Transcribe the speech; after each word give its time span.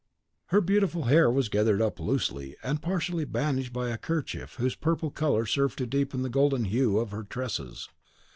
Her 0.47 0.61
beautiful 0.61 1.03
hair 1.03 1.29
was 1.29 1.47
gathered 1.47 1.79
up 1.79 1.99
loosely, 1.99 2.55
and 2.63 2.81
partially 2.81 3.23
bandaged 3.23 3.71
by 3.71 3.89
a 3.89 3.99
kerchief 3.99 4.55
whose 4.55 4.73
purple 4.75 5.11
colour 5.11 5.45
served 5.45 5.77
to 5.77 5.85
deepen 5.85 6.23
the 6.23 6.27
golden 6.29 6.65
hue 6.65 6.97
of 6.97 7.11
her 7.11 7.21
tresses. 7.23 7.87